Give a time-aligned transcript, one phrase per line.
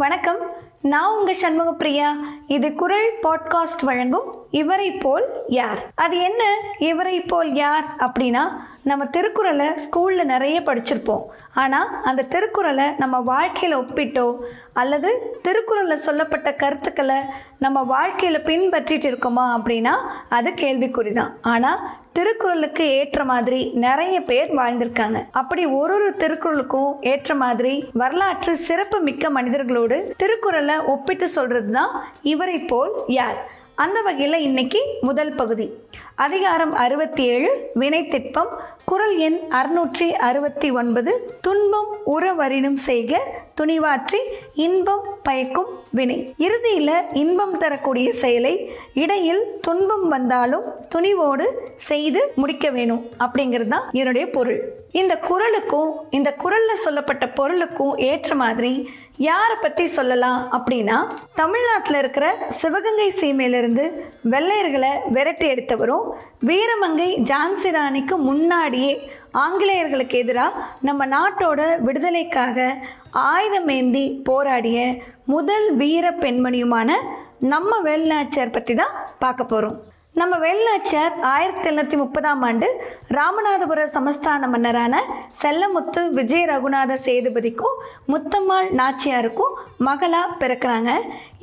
[0.00, 0.38] வணக்கம்.
[0.82, 2.16] நான் உங்க சண்முகப்பிரியா.
[2.46, 5.90] இது குரல் பாட்காஸ்ட் வழங்கும் இவரை போல் யார்?
[5.94, 6.54] அது என்ன?
[6.78, 7.84] இவரை போல் யார்?
[7.98, 8.52] அப்படின்னா
[8.82, 11.22] நம்ம திருக்குறளை ஸ்கூலில் நிறைய படிச்சிருப்போம்.
[11.54, 14.36] ஆனால் அந்த திருக்குறளை நம்ம வாழ்க்கையில் ஒப்பிட்டோ
[14.72, 17.16] அல்லது திருக்குறளில் சொல்லப்பட்ட கருத்துக்களை
[17.58, 19.94] நம்ம வாழ்க்கையில் பின்பற்றிட்டு இருக்கோமா அப்படின்னா
[20.28, 25.18] அது கேள்விக்குறி தான் ஆனால் திருக்குறளுக்கு ஏற்ற மாதிரி நிறைய பேர் வாழ்ந்திருக்காங்க.
[25.40, 32.58] அப்படி ஒரு ஒரு திருக்குறளுக்கும் ஏற்ற மாதிரி வரலாற்று சிறப்பு மிக்க மனிதர்களோடு திருக்குறளை ஒப்பிட்டு சொல்றது தான் இவரை
[32.72, 33.40] போல் யார்.
[33.74, 35.66] அந்த வகையில் இன்னைக்கு முதல் பகுதி.
[36.14, 38.50] அதிகாரம் அறுபத்தி ஏழு வினைத்திட்பம்
[38.84, 43.22] குரல் எண் அறுநூற்றி அறுபத்தி ஒன்பது துன்பம் உறவரினும் செய்க
[43.60, 44.20] துணிவாற்றி
[44.66, 46.18] இன்பம் பயக்கும் வினை.
[46.46, 48.54] இறுதியில் இன்பம் தரக்கூடிய செயலை
[48.94, 51.46] இடையில் துன்பம் வந்தாலும் துணிவோடு
[51.80, 54.58] செய்து முடிக்க வேணும் அப்படிங்கிறது தான் இதனுடைய பொருள்.
[54.92, 58.72] இந்த குரலுக்கும் இந்த குரலில் சொல்லப்பட்ட பொருளுக்கும் ஏற்ற மாதிரி
[59.18, 60.96] யாரை பற்றி சொல்லலாம் அப்படின்னா
[61.34, 62.26] தமிழ்நாட்டில் இருக்கிற
[62.60, 63.84] சிவகங்கை சீமையிலிருந்து
[64.24, 66.06] வெள்ளையர்களை விரட்டி எடுத்தவரும்
[66.46, 68.92] வீரமங்கை ஜான்சி ராணிக்கு முன்னாடியே
[69.36, 72.58] ஆங்கிலேயர்களுக்கு எதிராக நம்ம நாட்டோட விடுதலைக்காக
[73.26, 74.78] ஆயுதமேந்தி போராடிய
[75.26, 76.90] முதல் வீர பெண்மணியுமான
[77.46, 79.76] நம்ம வேல்நாச்சியார் பற்றி தான் பார்க்க போகிறோம்
[80.20, 82.66] நம்ம வேல்நாச்சியார் ஆயிரத்தி எழுநூற்றி முப்பதாம் ஆண்டு
[83.16, 84.94] ராமநாதபுர சமஸ்தான மன்னரான
[85.42, 87.78] செல்லமுத்து விஜய ரகுநாத சேதுபதிக்கும்
[88.12, 89.54] முத்தம்மாள் நாச்சியாருக்கும்
[89.88, 90.92] மகளாக பிறக்கிறாங்க.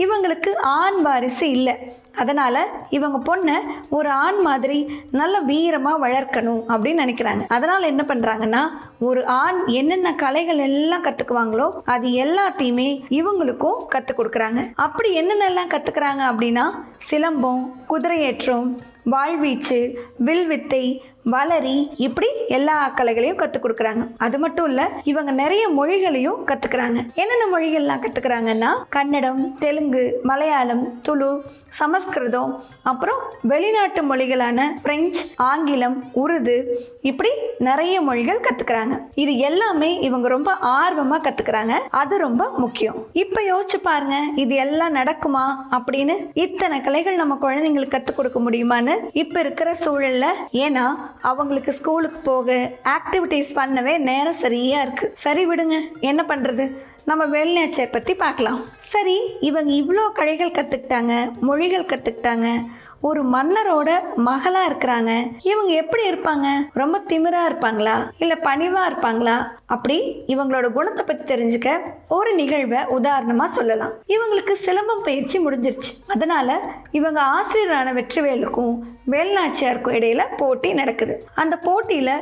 [0.06, 1.76] இவங்களுக்கு ஆண் வாரிசு இல்லை.
[2.22, 2.62] அதனால்
[2.98, 3.56] இவங்க பொண்ணை
[3.98, 4.80] ஒரு ஆண் மாதிரி
[5.20, 7.44] நல்ல வீரமாக வளர்க்கணும் அப்படின்னு நினைக்கிறாங்க.
[7.56, 8.62] அதனால் என்ன பண்ணுறாங்கன்னா
[9.08, 14.62] ஒரு ஆண் என்னென்ன கலைகள் எல்லாம் கற்றுக்குவாங்களோ அது எல்லாத்தையுமே இவங்களுக்கும் கற்றுக் கொடுக்குறாங்க.
[14.88, 16.66] அப்படி என்னென்னலாம் கற்றுக்குறாங்க அப்படின்னா
[17.10, 18.70] சிலம்பம் குதிரையேற்றம்
[19.16, 19.80] வாழ்வீச்சு
[20.28, 20.86] வில்வித்தை
[21.34, 24.04] வளரி இப்படி எல்லா கலைகளையும் கற்றுக் கொடுக்குறாங்க.
[24.26, 31.32] அது மட்டும் இல்லை இவங்க நிறைய மொழிகளையும் கற்றுக்குறாங்க என்னென்ன மொழிகள்லாம் கற்றுக்குறாங்கன்னா கன்னடம் தெலுங்கு மலையாளம் துளு
[31.78, 32.52] சமஸ்கிருதம்
[32.90, 33.18] அப்புறம்
[33.52, 36.56] வெளிநாட்டு மொழிகளான பிரெஞ்சு ஆங்கிலம் உருது
[37.10, 37.32] இப்படி
[37.68, 42.98] நிறைய மொழிகள் கற்றுக்குறாங்க இது எல்லாமே இவங்க ரொம்ப ஆர்வமாக கற்றுக்குறாங்க அது ரொம்ப முக்கியம்.
[43.24, 45.46] இப்போ யோசிச்சு பாருங்க இது எல்லாம் நடக்குமா
[45.78, 46.16] அப்படின்னு
[46.46, 50.26] இத்தனை கலைகள் நம்ம குழந்தைங்களுக்கு கற்றுக் கொடுக்க முடியுமான்னு இப்போ இருக்கிற சூழல்ல?
[50.66, 50.86] ஏன்னா
[51.22, 52.58] அவங்களுக்கு ஸ்கூலுக்கு போக
[52.98, 55.78] ஆக்டிவிட்டீஸ் பண்ணவே நேரம் சரியாக இருக்குது சரி விடுங்க.
[56.00, 56.66] என்ன பண்ணுறது
[57.06, 58.60] நம்ம வேல்நாச்சியை பற்றி பார்க்கலாம்.
[58.94, 62.50] சரி இவங்க இவ்வளோ கலைகள் கற்றுக்கிட்டாங்க மொழிகள் கற்றுக்கிட்டாங்க
[63.08, 63.90] ஒரு மன்னரோட
[64.28, 65.12] மகளாக இருக்கிறாங்க.
[65.44, 66.48] இவங்க எப்படி இருப்பாங்க?
[66.74, 67.96] ரொம்ப திமிராக இருப்பாங்களா?
[68.18, 69.36] இல்லை பணிவாக இருப்பாங்களா?
[69.76, 69.98] அப்படி
[70.34, 71.70] இவங்களோட குணத்தை பற்றி தெரிஞ்சுக்க
[72.18, 73.96] ஒரு நிகழ்வை உதாரணமாக சொல்லலாம்.
[74.16, 75.92] இவங்களுக்கு சிலம்பம் பயிற்சி முடிஞ்சிருச்சு.
[76.14, 76.60] அதனால
[77.00, 78.76] இவங்க ஆசிரியரான வெற்றிவேலுக்கும்
[79.14, 81.16] வேல்நாச்சியாருக்கும் இடையில போட்டி நடக்குது.
[81.42, 82.16] அந்த போட்டியில்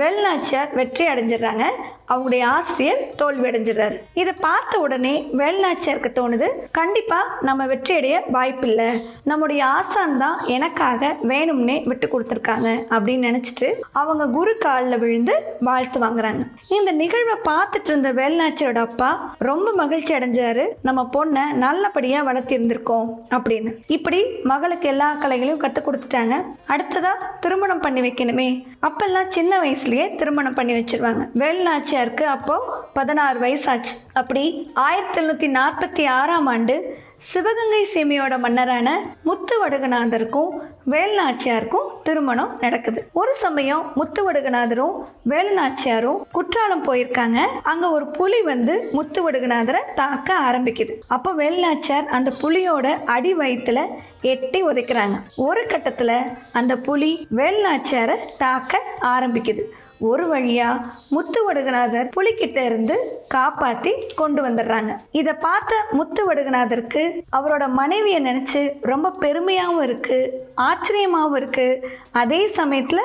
[0.00, 1.64] வேல்நாச்சியார் வெற்றி அடைஞ்சிடுறாங்க.
[2.10, 3.96] அவங்களுடைய ஆசிரியர் தோல்வி அடைஞ்சிடுறாரு.
[4.20, 6.48] இதை பார்த்த உடனே வேல்நாச்சியாருக்கு தோணுது
[6.78, 8.88] கண்டிப்பாக நம்ம வெற்றி அடைய வாய்ப்பில்லை.
[9.30, 13.68] நம்முடைய ஆசான் தான் எனக்காக வேணும்னே விட்டு கொடுத்துருக்காங்க அப்படின்னு நினச்சிட்டு
[14.02, 15.36] அவங்க குரு காலில் விழுந்து
[15.68, 16.42] வாழ்த்து வாங்குறாங்க.
[16.78, 20.66] இந்த நிகழ்வை பார்த்துட்டு இருந்த வேல்நாச்சியோட அப்பா ரொம்ப மகிழ்ச்சி அடைஞ்சாரு.
[20.82, 23.74] நம்ம பொண்ணை நல்லபடியாக வளர்த்திருந்திருக்கோம் அப்படின்னு.
[23.86, 26.42] இப்படி மகளுக்கு எல்லா கலைகளையும் கற்றுக் கொடுத்துட்டாங்க.
[26.68, 28.64] அடுத்ததா திருமணம் பண்ணி வைக்கணுமே.
[28.82, 31.28] அப்பெல்லாம் சின்ன வயசுலயே திருமணம் பண்ணி வச்சிருவாங்க.
[31.34, 33.94] வேல்நாச்சியாருக்கு அப்போ பதினாறு வயசாச்சு.
[34.12, 36.96] அப்படி ஆயிரத்தி எழுநூத்தி நாற்பத்தி ஆறாம் ஆண்டு
[37.30, 38.88] சிவகங்கை சீமையோட மன்னரான
[39.24, 40.50] முத்து வடுகநாதருக்கும்
[40.90, 43.08] வேலுநாச்சியாருக்கும் திருமணம் நடக்குது.
[43.12, 44.94] ஒரு சமயம் முத்து வடுகநாதரும்
[45.28, 47.38] வேலுநாச்சியாரும் குற்றாலம் போயிருக்காங்க.
[47.62, 50.94] அங்க ஒரு புலி வந்து முத்து வடுகநாதரை தாக்க ஆரம்பிக்குது.
[51.08, 53.86] அப்போ வேலுநாச்சியார் அந்த புலியோட அடி வயிற்றுல
[54.22, 55.18] எட்டி உதைக்கிறாங்க.
[55.36, 59.62] ஒரு கட்டத்துல அந்த புலி வேலுநாச்சியாரை தாக்க ஆரம்பிக்குது.
[60.10, 60.68] ஒரு வழியா
[61.08, 62.94] முத்து வடுகநாதர் புலிக்கிட்ட இருந்து
[63.34, 64.92] காப்பாத்தி கொண்டு வந்துடுறாங்க.
[65.10, 67.02] இதை பார்த்த முத்து வடுகநாதருக்கு
[67.36, 70.18] அவரோட மனைவியை நினைச்சு ரொம்ப பெருமையாகவும் இருக்கு
[70.56, 71.66] ஆச்சரியமாகவும் இருக்கு.
[72.12, 73.00] அதே சமயத்துல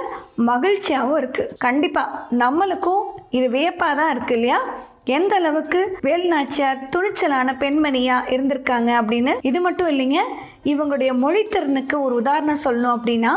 [0.45, 1.55] மகிழ்ச்சியாகவும் இருக்கு.
[1.57, 4.59] கண்டிப்பா நம்மளுக்கும் இது வியப்பாக தான் இருக்கு இல்லையா?
[5.03, 10.21] எந்த அளவுக்கு வேல்நாச்சியார் துணிச்சலான பெண்மணியா இருந்திருக்காங்க அப்படின்னு இது மட்டும் இல்லைங்க
[10.63, 13.33] இவங்களுடைய மொழித்திறனுக்கு ஒரு உதாரணம் சொல்லணும் அப்படின்னா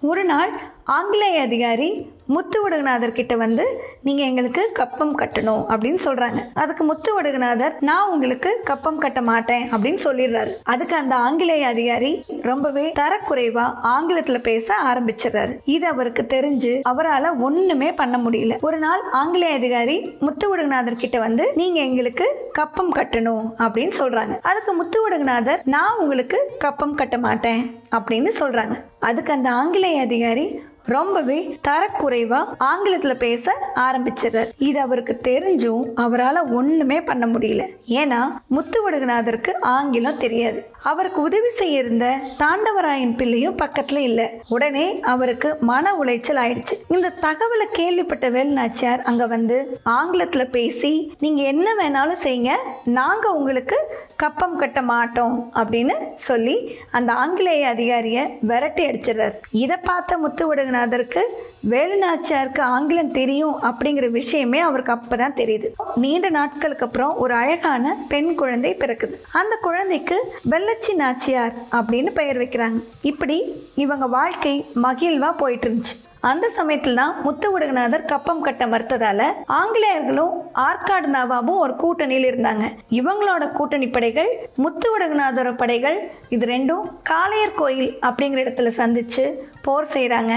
[0.00, 0.50] ஒரு நாள்
[0.84, 1.88] ஆங்கிலேய அதிகாரி
[2.26, 3.64] முத்து ஒடுகநாதர் கிட்ட வந்து
[4.02, 10.00] நீங்கள் எங்களுக்கு கப்பம் கட்டணும் அப்படின்னு சொல்கிறாங்க அதுக்கு முத்து ஒடுகநாதர் நான் உங்களுக்கு கப்பம் கட்ட மாட்டேன் அப்படின்னு
[10.04, 10.52] சொல்லிடுறாரு.
[10.62, 15.52] அதுக்கு அந்த ஆங்கிலேய அதிகாரி ரொம்பவே தரக்குறைவா ஆங்கிலத்தில் பேச ஆரம்பிச்சிடுறாரு.
[15.64, 18.56] இது அவருக்கு தெரிஞ்சு அவரால் ஒன்றுமே பண்ண முடியல.
[18.60, 24.72] ஒரு நாள் ஆங்கிலேய அதிகாரி முத்து ஒடுகநாதர் கிட்ட வந்து நீங்கள் எங்களுக்கு கப்பம் கட்டணும் அப்படின்னு சொல்கிறாங்க அதுக்கு
[24.72, 27.62] முத்து ஒடுகநாதர் நான் உங்களுக்கு கப்பம் கட்ட மாட்டேன்
[27.96, 30.46] அப்படின்னு சொல்கிறாங்க அதுக்கு அந்த ஆங்கிலேய அதிகாரி
[30.86, 37.62] ரொம்பவே தரக்குறைவா ஆங்கிலத்துல பேச ஆரம்பிச்சிடுறார் இது அவருக்கு தெரிஞ்சும் அவரால் ஒண்ணுமே பண்ண முடியல.
[37.88, 38.20] ஏன்னா
[38.50, 40.66] முத்துவடுகநாதருக்கு ஆங்கிலம் தெரியாது.
[40.82, 44.30] அவருக்கு உதவி செய்ய இருந்த தாண்டவராயன் பிள்ளையும் பக்கத்துல இல்ல.
[44.48, 46.74] உடனே அவருக்கு மன உளைச்சல் ஆயிடுச்சு.
[46.88, 52.50] இந்த தகவலை கேள்விப்பட்ட வேலுநாச்சியார் அங்க வந்து ஆங்கிலத்துல பேசி நீங்க என்ன வேணாலும் செய்யுங்க.
[52.84, 53.76] நாங்க உங்களுக்கு
[54.16, 59.34] கப்பம் கட்ட மாட்டோம் அப்படின்னு சொல்லி அந்த ஆங்கிலேய அதிகாரியை விரட்டி அடிச்சிடுறார்.
[59.50, 61.22] இதை பார்த்த முத்துவடுகநாதருக்கு
[61.70, 65.68] வேலுநாச்சியாருக்கு ஆங்கிலம் தெரியும் அப்படிங்கிற விஷயமே அவருக்கு அப்போ தான் தெரியுது.
[65.94, 69.14] நீண்ட நாட்களுக்கு அப்புறம் ஒரு அழகான பெண் குழந்தை பிறக்குது.
[69.32, 72.80] அந்த குழந்தைக்கு வெள்ளச்சி நாச்சியார் அப்படின்னு பெயர் வைக்கிறாங்க.
[73.02, 73.38] இப்படி
[73.74, 76.03] இவங்க வாழ்க்கை மகிழ்வாக போயிட்டு இருந்துச்சு.
[76.28, 79.22] அந்த சமயத்தில் தான் முத்துவுடகநாதர் கப்பம் கட்ட மறுத்ததால
[79.58, 80.34] ஆங்கிலேயர்களும்
[80.66, 82.64] ஆற்காடு நவாபும் ஒரு கூட்டணியில் இருந்தாங்க.
[82.98, 84.30] இவங்களோட கூட்டணி படைகள்
[84.64, 85.98] முத்துவுடகநாதரோட படைகள்
[86.36, 89.24] இது ரெண்டும் காளையர் கோயில் அப்படிங்கிற இடத்துல சந்திச்சு
[89.66, 90.34] போர் செய்கிறாங்க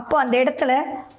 [0.00, 0.74] அப்போ அந்த இடத்துல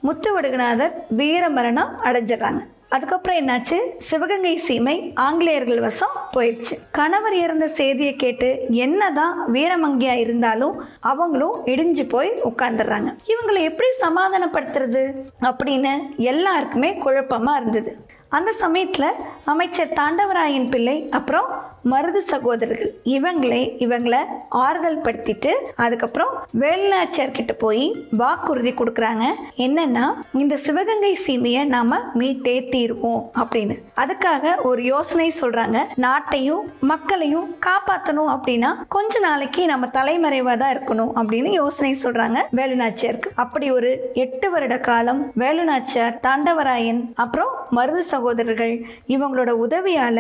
[0.07, 2.61] முத்துவடுகநாதர் வீரமரணம் அடைஞ்சிடறாங்க.
[2.95, 3.77] அதுக்கப்புறம் என்னாச்சு?
[3.97, 6.75] சிவகங்கை சீமை ஆங்கிலேயர்கள் வசம் போயிடுச்சு.
[6.91, 15.03] கணவர் இறந்த செய்தியை கேட்டு என்னதான் வீரமங்கியா இருந்தாலும் அவங்களும் இடிஞ்சு போய் உட்காந்துடுறாங்க இவங்களை எப்படி சமாதானப்படுத்துறது
[15.41, 15.93] அப்படின்னு
[16.31, 17.93] எல்லாருக்குமே குழப்பமா இருந்தது.
[18.29, 19.09] அந்த சமயத்தில்
[19.45, 21.49] அமைச்சர் தாண்டவராயன் பிள்ளை அப்புறம்
[21.91, 24.19] மருது சகோதரர்கள் இவங்களே இவங்களை
[24.49, 27.85] ஆறுதல் படுத்திட்டு அதுக்கப்புறம் வேலுநாச்சியார் கிட்ட போய்
[28.21, 29.25] வாக்குறுதி கொடுக்குறாங்க.
[29.65, 30.05] என்னன்னா
[30.43, 33.75] இந்த சிவகங்கை சீமையை நாம மீட்டே தீர்வோம் அப்படின்னு.
[34.03, 35.79] அதுக்காக ஒரு யோசனை சொல்றாங்க.
[36.05, 43.31] நாட்டையும் மக்களையும் காப்பாற்றணும் அப்படின்னா கொஞ்ச நாளைக்கு நம்ம தலைமறைவாக தான் இருக்கணும் அப்படின்னு யோசனை சொல்றாங்க வேலுநாச்சியாருக்கு.
[43.35, 43.91] அப்படி ஒரு
[44.25, 50.19] எட்டு வருட காலம் வேலுநாச்சியார் தாண்டவராயன் அப்புறம் மருது சகோதரர்கள் இவங்களோட உதவியால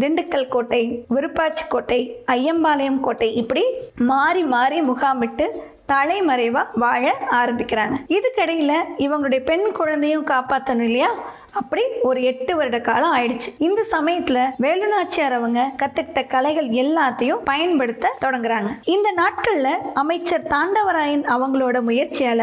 [0.00, 3.64] திண்டுக்கல் கோட்டை விருப்பாச்சி கோட்டை ஐயம்பாளையம் கோட்டை இப்படி
[3.96, 5.46] மாறி மாறி முகாமிட்டு
[5.88, 7.94] தலைமறைவா வாழ ஆரம்பிக்கிறாங்க.
[8.08, 11.10] இதுக்கடையில் இவங்களுடைய பெண் குழந்தையும் காப்பாற்றணும் இல்லையா?
[11.52, 13.50] அப்படி ஒரு எட்டு வருட காலம் ஆயிடுச்சு.
[13.58, 18.70] இந்த சமயத்துல வேலுநாச்சியார் அவங்க கத்துக்கிட்ட கலைகள் எல்லாத்தையும் பயன்படுத்த தொடங்குறாங்க.
[18.84, 22.42] இந்த நாட்கள்ல அமைச்சர் தாண்டவராயன் அவங்களோட முயற்சியால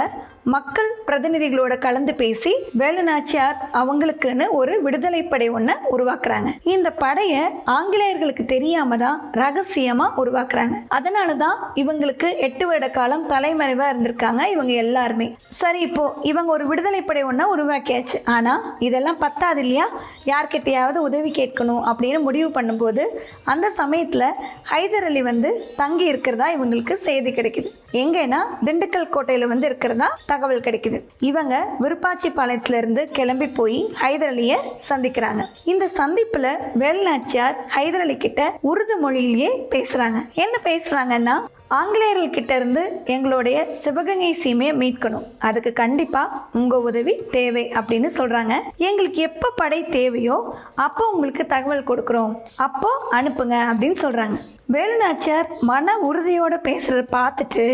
[0.53, 6.49] மக்கள் பிரதிநிதிகளோட கலந்து பேசி வேலுநாச்சியார் அவங்களுக்குன்னு ஒரு விடுதலை படை ஒன்றை உருவாக்குறாங்க.
[6.73, 7.41] இந்த படையை
[7.77, 10.75] ஆங்கிலேயர்களுக்கு தெரியாம தான் ரகசியமா உருவாக்குறாங்க.
[10.97, 15.27] அதனால தான் இவங்களுக்கு எட்டு வருட காலம் தலைமறைவா இருந்திருக்காங்க இவங்க எல்லாருமே.
[15.59, 18.19] சரி இப்போ இவங்க ஒரு விடுதலை படை ஒன்றா உருவாக்கியாச்சு.
[18.35, 19.87] ஆனால் இதெல்லாம் பத்தாது இல்லையா?
[20.31, 23.05] யார்கிட்டையாவது உதவி கேட்கணும் அப்படின்னு முடிவு பண்ணும்போது
[23.53, 24.27] அந்த சமயத்தில்
[24.71, 25.51] ஹைதர் அலி வந்து
[25.83, 27.69] தங்கி இருக்கிறதா இவங்களுக்கு செய்தி கிடைக்குது.
[28.03, 30.97] எங்கன்னா திண்டுக்கல் கோட்டையில் வந்து இருக்கிறதா தகவல் கிடைக்குது.
[31.29, 34.57] இவங்க விருப்பாச்சிப்பாளையத்திலிருந்து கிளம்பி போய் ஹைதர் அலியை
[34.89, 35.41] சந்திக்கிறாங்க.
[35.71, 36.47] இந்த சந்திப்புல
[36.81, 38.41] வேலுநாச்சியார் ஹைதர் அலி கிட்ட
[38.71, 40.19] உருது மொழியிலேயே பேசுறாங்க.
[40.43, 41.35] என்ன பேசுறாங்கன்னா
[41.77, 42.83] ஆங்கிலேயர்கள் கிட்ட இருந்து
[43.15, 45.25] எங்களுடைய சிவகங்கை சீமையை மீட்கணும்.
[45.47, 46.21] அதுக்கு கண்டிப்பா
[46.59, 48.55] உங்க உதவி தேவை அப்படின்னு சொல்றாங்க.
[48.87, 50.37] எங்களுக்கு எப்போ படை தேவையோ
[50.85, 52.33] அப்போ உங்களுக்கு தகவல் கொடுக்குறோம்.
[52.67, 54.39] அப்போ அனுப்புங்க அப்படின்னு சொல்றாங்க.
[54.75, 57.65] வேலுநாச்சியார் மன உறுதியோட பேசுறத பார்த்துட்டு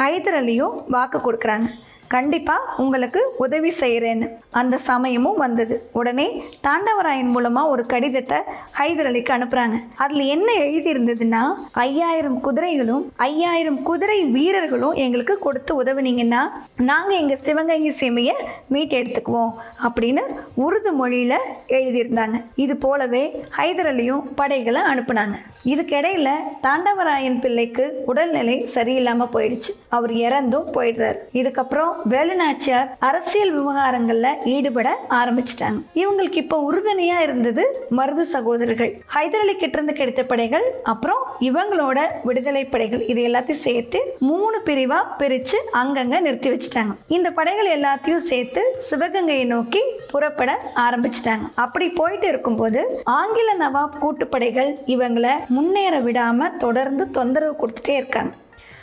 [0.00, 1.68] ஹைதர் அலியும் வாக்கு கொடுக்குறாங்க.
[2.14, 4.26] கண்டிப்பாக உங்களுக்கு உதவி செய்கிறேன்னு
[4.60, 5.74] அந்த சமயமும் வந்தது.
[6.00, 6.26] உடனே
[6.66, 8.38] தாண்டவராயன் மூலமாக ஒரு கடிதத்தை
[8.78, 11.42] ஹைதர் அலிக்கு அனுப்புகிறாங்க அதில் என்ன எழுதியிருந்ததுன்னா
[11.86, 16.42] ஐயாயிரம் குதிரைகளும் ஐயாயிரம் குதிரை வீரர்களும் எங்களுக்கு கொடுத்து உதவுனீங்கன்னா
[16.90, 18.34] நாங்கள் எங்கள் சிவகங்கை சேமையை
[18.74, 19.54] மீட்டு எடுத்துக்குவோம்
[19.86, 20.22] அப்படின்னு
[20.64, 21.38] உருது மொழியில்
[21.78, 22.36] எழுதியிருந்தாங்க.
[22.64, 23.24] இது போலவே
[23.58, 25.36] ஹைதர் அலியும் படைகளை அனுப்புனாங்க.
[25.72, 26.30] இதுக்கிடையில்
[26.66, 29.72] தாண்டவராயன் பிள்ளைக்கு உடல்நிலை சரியில்லாமல் போயிடுச்சு.
[29.96, 31.18] அவர் இறந்தும் போயிடுறாரு.
[31.40, 35.82] இதுக்கப்புறம் வேலுநாச்சியார் அரசியல் விவகாரங்கள்ல ஈடுபட ஆரம்பிச்சிட்டாங்க.
[35.94, 39.02] இவங்களுக்கு இப்போ உறுதுணையா இருந்தது மருது சகோதரர்கள்.
[39.14, 43.06] ஹைதர் கிட்ட இருந்து கிடைத்த படைகள் அப்புறம் இவங்களோட விடுதலை படைகள்.
[43.06, 46.94] இது எல்லாத்தையும் சேர்த்து மூணு பிரிவா பிரிச்சு அங்கங்க நிறுத்தி வச்சுட்டாங்க.
[47.08, 51.48] இந்த படைகள் எல்லாத்தையும் சேர்த்து சிவகங்கையை நோக்கி புறப்பட ஆரம்பிச்சிட்டாங்க.
[51.54, 58.34] அப்படி போயிட்டு இருக்கும்போது ஆங்கில நவாப் கூட்டுப்படைகள் இவங்களை முன்னேற விடாம தொடர்ந்து தொந்தரவு கொடுத்துட்டே இருக்காங்க.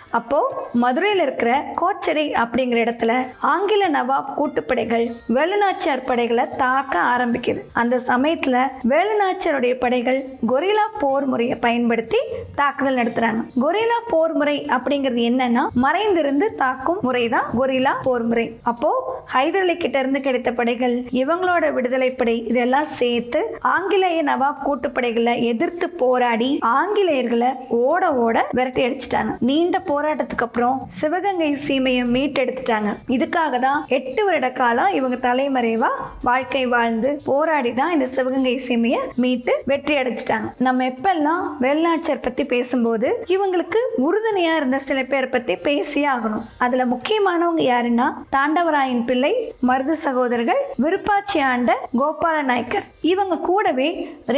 [0.10, 1.52] அப்போது மதுரையில் இருக்கிற
[1.82, 7.62] கோச்சடை அப்படிங்கிற இடத்துல ஆங்கில நவாப் கூட்டுப்படைகள் வேலுநாச்சியார் படைகளை தாக்க ஆரம்பிக்குது.
[7.74, 8.58] அந்த சமயத்தில்
[8.90, 12.18] வேலுநாச்சியாருடைய படைகள் கொரில்லா போர் முறையை பயன்படுத்தி
[12.56, 18.46] தாக்குதல் நடத்துகிறாங்க கொரில்லா போர் முறை அப்படிங்கிறது என்னன்னா மறைந்திருந்து தாக்கும் முறை தான் கொரில்லா போர் முறை.
[18.64, 18.92] அப்போ
[19.34, 25.90] ஹைதர் அலி கிட்ட இருந்து கிடைத்த படைகள் இவங்களோட விடுதலை படை இதெல்லாம் சேர்த்து ஆங்கிலேய நவாப் கூட்டுப்படைகளை எதிர்த்து
[25.90, 29.36] போராடி ஆங்கிலேயர்களை ஓட ஓட விரட்டி அடிச்சிட்டாங்க.
[29.40, 32.90] நீண்ட போராட்டத்துக்கு அப்புறம் சிவகங்கை சீமையை மீட்டெடுத்துட்டாங்க.
[33.16, 35.90] இதுக்காக தான் எட்டு வருட காலம் இவங்க தலைமறைவா
[36.28, 43.10] வாழ்க்கை வாழ்ந்து போராடி தான் இந்த சிவகங்கை சீமையை மீட்டு வெற்றி அடைச்சிட்டாங்க நம்ம எப்பெல்லாம் வெள்ளாச்சர் பத்தி பேசும்போது
[43.36, 46.46] இவங்களுக்கு உறுதுணையா இருந்த சில பேரை பத்தி பேசியே ஆகணும்.
[46.68, 49.34] அதுல முக்கியமானவங்க யாருன்னா தாண்டவராயன் பிள்ளை
[49.72, 53.90] மருது சகோதரர்கள் விருப்பாச்சி ஆண்ட கோபால நாயக்கர் இவங்க கூடவே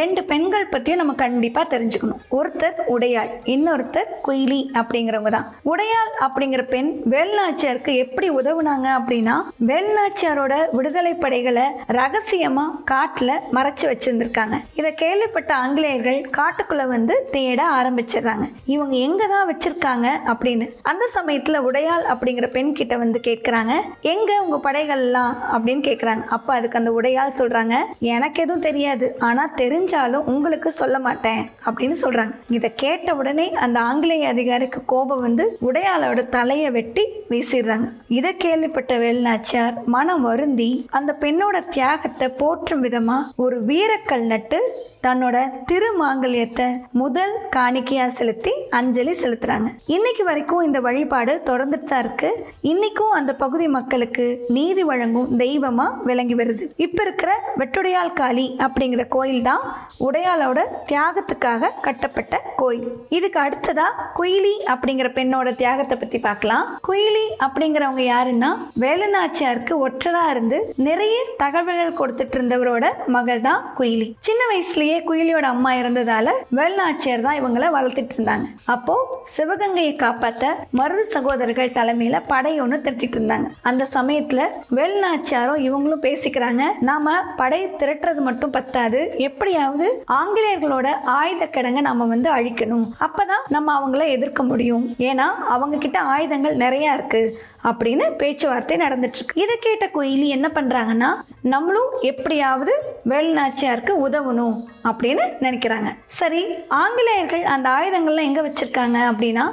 [0.01, 2.21] ரெண்டு பெண்கள் பத்தியும் நம்ம கண்டிப்பா தெரிஞ்சுக்கணும்.
[2.39, 5.49] ஒருத்தர் உடையாள் இன்னொருத்தர் குயிலி அப்படிங்கிறவங்க தான்.
[5.65, 9.33] உடையாள் அப்படிங்கிற பெண் வேல்நாச்சியாருக்கு எப்படி உதவுனாங்க அப்படின்னா
[9.65, 14.53] வேல்நாச்சியாரோட விடுதலை படைகளை ரகசியமா காட்டுல மறைச்சு வச்சிருந்திருக்காங்க.
[14.75, 18.43] இதை கேள்விப்பட்ட ஆங்கிலேயர்கள் காட்டுக்குள்ள வந்து தேட ஆரம்பிச்சிடுறாங்க.
[18.65, 20.69] இவங்க எங்க தான் வச்சிருக்காங்க அப்படின்னு.
[20.81, 25.35] அந்த சமயத்துல உடையாள் அப்படிங்கிற பெண் கிட்ட வந்து கேட்குறாங்க எங்க உங்க படைகள்லாம்?
[25.53, 26.23] அப்படின்னு கேட்குறாங்க.
[26.23, 29.15] அப்ப அதுக்கு அந்த உடையாள் சொல்றாங்க எனக்கு எதுவும் தெரியாது.
[29.19, 31.49] ஆனா தெரிஞ்சாலும் உங்களுக்கு சொல்ல மாட்டேன்.
[31.65, 32.35] அப்படின்னு சொல்றாங்க.
[32.49, 37.87] இதை கேட்ட உடனே அந்த ஆங்கிலேய அதிகாரிக்கு கோபம் வந்து உடையாளோட தலையை வெட்டி வீசிடுறாங்க.
[38.17, 44.59] இதை கேள்விப்பட்ட வேலுநாச்சியார் மனம் வருந்தி அந்த பெண்ணோட தியாகத்தை போற்றும் விதமா ஒரு வீரக்கல் நட்டு
[45.05, 45.37] தன்னோட
[45.69, 46.65] திருமாங்கல்யத்தை
[47.01, 49.69] முதல் காணிக்கையா செலுத்தி அஞ்சலி செலுத்துறாங்க.
[49.95, 52.29] இன்னைக்கு வரைக்கும் இந்த வழிபாடு தொடர்ந்துட்டு தான் இருக்கு.
[52.71, 54.25] இன்னைக்கும் அந்த பகுதி மக்களுக்கு
[54.57, 56.65] நீதி வழங்கும் தெய்வமா விளங்கி வருது.
[56.85, 57.31] இப்ப இருக்கிற
[57.61, 59.63] வெட்டுடையால் காளி அப்படிங்கிற கோயில் தான்
[60.07, 60.59] உடையாளோட
[60.91, 62.87] தியாகத்துக்காக கட்டப்பட்ட கோயில்.
[63.17, 63.87] இதுக்கு அடுத்ததா
[64.19, 66.63] குயிலி அப்படிங்கிற பெண் பெண்ணோட தியாகத்தை பத்தி பார்க்கலாம்.
[66.87, 68.47] குயிலி அப்படிங்கிறவங்க யாருன்னா
[68.83, 70.57] வேலுநாச்சியாருக்கு ஒற்றரா இருந்து
[70.87, 72.85] நிறைய தகவல்கள் கொடுத்துட்டு இருந்தவரோட
[73.15, 74.07] மகள் தான் குயிலி.
[74.27, 78.47] சின்ன வயசுலயே குயிலியோட அம்மா இருந்ததால வேலுநாச்சியார் தான் இவங்களை வளர்த்துட்டு இருந்தாங்க.
[78.75, 78.95] அப்போ
[79.35, 83.47] சிவகங்கையை காப்பாத்த மருது சகோதரர்கள் தலைமையில படை ஒன்று திரட்டிட்டு இருந்தாங்க.
[83.71, 89.01] அந்த சமயத்துல வேலுநாச்சியாரும் இவங்களும் பேசிக்கிறாங்க நாம படை திரட்டுறது மட்டும் பத்தாது.
[89.29, 92.85] எப்படியாவது ஆங்கிலேயர்களோட ஆயுத கிடங்க நம்ம வந்து அழிக்கணும்.
[93.07, 94.85] அப்பதான் நம்ம அவங்கள எதிர்க்க முடியும்.
[95.09, 97.33] ஏன்னா ஏன்னா அவங்கக்கிட்ட ஆயுதங்கள் நிறையா இருக்குது
[97.69, 99.35] அப்படின்னு பேச்சுவார்த்தை நடந்துட்டுருக்கு.
[99.43, 101.09] இதை கேட்ட குயிலி என்ன பண்ணுறாங்கன்னா
[101.53, 102.73] நம்மளும் எப்படியாவது
[103.11, 104.55] வேலுநாச்சியாருக்கு உதவணும்
[104.89, 105.89] அப்படின்னு நினைக்கிறாங்க.
[106.19, 106.41] சரி
[106.81, 109.45] ஆங்கிலேயர்கள் அந்த ஆயுதங்கள்லாம் எங்கே வச்சுருக்காங்க அப்படின்னா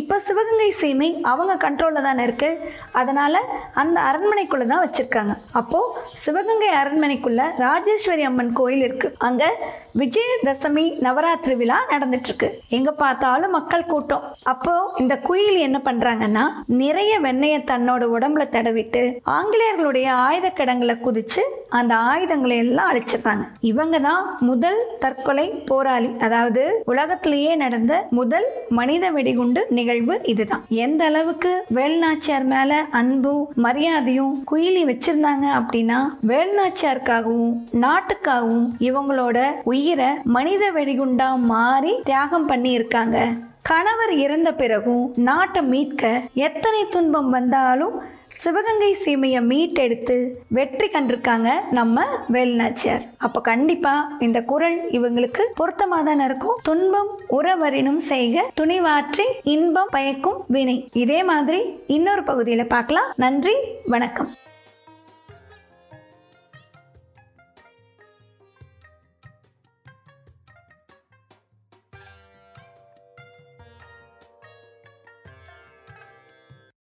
[0.00, 3.40] இப்போ சிவகங்கை சீமை அவங்க கண்ட்ரோலில் தானே இருக்குது அதனால்
[3.82, 5.34] அந்த அரண்மனைக்குள்ளே தான் வச்சுருக்காங்க.
[5.60, 5.92] அப்போது
[6.24, 9.50] சிவகங்கை அரண்மனைக்குள்ள ராஜேஸ்வரி அம்மன் கோயில் இருக்குது அங்கே
[10.02, 12.48] விஜயதசமி நவராத்திரி விழா நடந்துட்டுருக்கு.
[12.76, 14.24] எங்கே பார்த்தாலும் மக்கள் கூட்டம்.
[14.52, 16.44] அப்போது இந்த குயில் என்ன பண்ணுறாங்கன்னா
[16.82, 19.02] நிறைய வெண்ணெய் தன்னோட உடம்புல தடவிட்டு
[19.36, 21.42] ஆங்கிலேயர்களுடைய ஆயுத கிடங்களை குதிச்சு
[21.78, 23.44] அந்த ஆயுதங்களை எல்லாம் அழிச்சிடுறாங்க.
[23.70, 26.10] இவங்க தான் முதல் தற்கொலை போராளி.
[26.26, 28.46] அதாவது உலகத்திலேயே நடந்த முதல்
[28.78, 30.64] மனித வெடிகுண்டு நிகழ்வு இதுதான்.
[30.84, 35.98] எந்த அளவுக்கு வேலுநாச்சியார் மேல அன்பும் மரியாதையும் குயிலி வச்சிருந்தாங்க அப்படின்னா
[36.30, 39.38] வேலுநாச்சியாருக்காகவும் நாட்டுக்காகவும் இவங்களோட
[39.72, 43.18] உயிரை மனித வெடிகுண்டா மாறி தியாகம் பண்ணி இருக்காங்க
[43.68, 46.02] கணவர் இறந்த பிறகும் நாட்டை மீட்க
[46.46, 47.94] எத்தனை துன்பம் வந்தாலும்
[48.42, 50.16] சிவகங்கை சீமையை மீட்டெடுத்து
[50.56, 52.04] வெற்றி கண்டிருக்காங்க நம்ம
[52.34, 53.04] வேலுநாச்சியார்.
[53.26, 56.60] அப்போ கண்டிப்பாக இந்த குரல் இவங்களுக்கு பொருத்தமாக தானே இருக்கும்?
[56.62, 60.78] துன்பம் உறவரினும் செய்க துணிவாற்றி இன்பம் பயக்கும் வினை.
[61.04, 61.62] இதே மாதிரி
[61.98, 63.10] இன்னொரு பகுதியில் பார்க்கலாம்.
[63.16, 63.56] நன்றி
[63.94, 64.30] வணக்கம்.